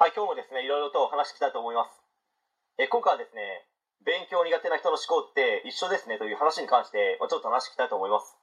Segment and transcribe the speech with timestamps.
[0.00, 1.92] はい、今日もですね、いろいろとお話ししたいと思います。
[2.80, 3.68] え今回はですね、
[4.02, 8.34] 勉強苦手な人の思考って一緒ですねという話に関して、まあ、ちょっと話していきたいと思います。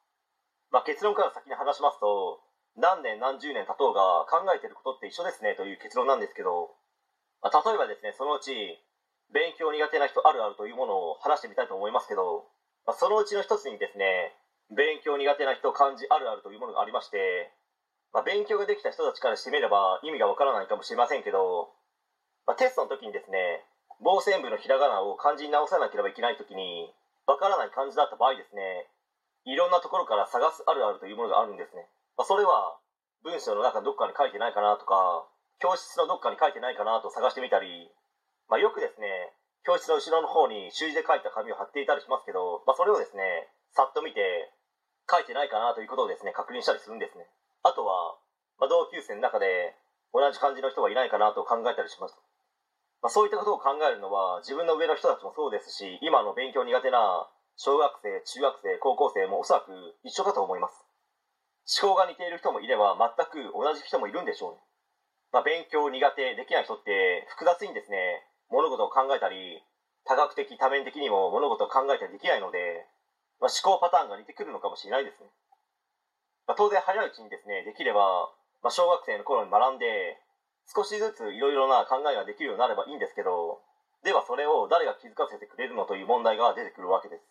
[0.70, 2.40] まあ、結論から先に話しますと、
[2.78, 6.70] 何年何十年経とうが考えてることって一緒ですねという結論なんですけど、
[7.42, 8.54] まあ、例えばですね、そのうち、
[9.34, 12.46] 勉強苦手な人あるあるというものを話してみたいと思いますけど、
[12.86, 14.38] まあ、そのうちの一つにですね、
[14.70, 17.52] 勉強苦手な人漢字あるあるというものがありまして、
[18.14, 21.70] まあ、勉強ができた人たちからしてみれば意味がわからないかもしれませんけど、
[22.48, 23.66] まあ、テストの時にですね
[24.02, 26.90] 傍線部のひらがなを漢字に直さなければいけない時に
[27.28, 28.90] わからない漢字だった場合ですね
[29.46, 31.86] いろんなところから探すあるあるというものがあるんですね、
[32.18, 32.82] まあ、それは
[33.22, 35.30] 文章の中どっかに書いてないかなとか
[35.62, 37.92] 教室のどっかに書いてないかなと探してみたり、
[38.48, 39.36] まあ、よくですね
[39.68, 44.50] 教室の後ろの方に習字で書いた紙を貼っていたりしますけど、まあ、それをですねさっと見て
[45.12, 47.28] 書いてないかなということをですね確認したりするんですね。
[47.64, 48.18] あとは、
[48.60, 49.76] まあ、同級生の中で
[50.14, 52.16] 同じ漢字の人がいないかなと考えたりします、
[53.02, 59.72] まあ、そういったことを考えるのは自分の上の人たちもそうですし今の勉強苦手な小学生中学生高校生もおそらく
[60.04, 60.90] 一緒かと思います。
[61.70, 64.58] 思考が似ている人もいれば全く同じ人もいるんでしょうね、
[65.32, 69.62] まあ、勉強苦手できない人って複雑にですね物事を考えたり
[70.02, 72.90] 多角的多面的にも物事を考えたりできないので、
[73.38, 75.30] まあ、思考パターンが似てくるのかもしれないですね。
[76.50, 78.34] まあ、当然早いうちにですねできれば、
[78.66, 80.18] まあ、小学生の頃に学んで
[80.66, 83.62] 少しずついろいろな考えができるようになればいいんですけど
[84.02, 87.30] ではそれを誰が気づかせてくれるのという問題が出てくるわけです、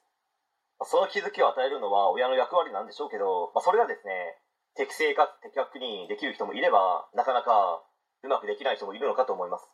[0.79, 4.39] ま、その気づきを与えるのは親の役割なんでしょうけど、まあ、それがですね
[4.79, 7.83] 適正かつ的確にできる人もいればなかなか
[8.23, 9.67] うまくできない人もいるのかと思います。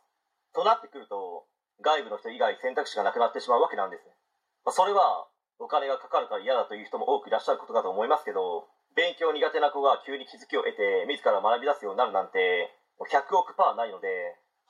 [0.56, 1.45] となってくると
[1.84, 4.17] 外部の人以外選択肢がなくなってしまうわけなんですね、
[4.65, 5.28] まあ、それは
[5.61, 12.70] お金がかかるから嫌だという人も多くいらっしゃることかと思いますけど勉強苦手な子が急に気づきを得て自ら学び出すようになるなんて
[13.03, 14.09] 100億パーないので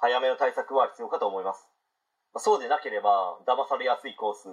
[0.01, 1.69] 早めの対策は必要かと思います。
[2.37, 4.49] そうでなければ騙されやすいコース。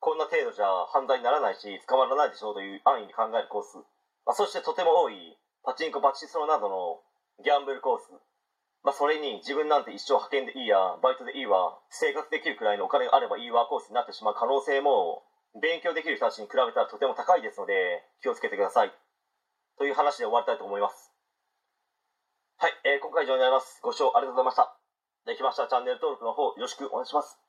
[0.00, 3.82] こんな程度じゃ犯罪にならないし捕まらないでしょうという安易に考えるコース。
[4.34, 7.02] そしてとても多いパチンコパチスロなどの
[7.42, 8.14] ギャンブルコース。
[8.84, 18.92] まあ、それに自分なんて一生派遣でいいやバイトでいいわ生活できるくらいのお金があればいいわコースになってしまう可能性も勉強できる人たちに比べたらとても高いですので気をつけてください。
[19.78, 21.12] という話で終わりたいと思います。
[22.58, 23.80] はい、えー、今回以上になります。
[23.82, 24.76] ご視聴ありがとうございました。
[25.26, 27.47] できましたらチャンネル登録の方よろしくお願いします。